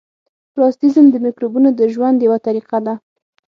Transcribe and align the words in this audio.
پرازیتېزم 0.53 1.05
د 1.11 1.15
مکروبونو 1.25 1.69
د 1.79 1.81
ژوند 1.93 2.17
یوه 2.25 2.37
طریقه 2.47 2.77
ده. 2.85 2.93